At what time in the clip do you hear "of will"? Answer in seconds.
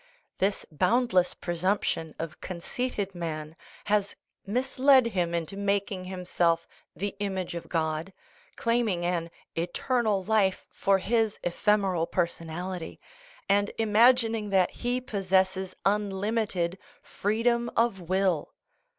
17.77-18.55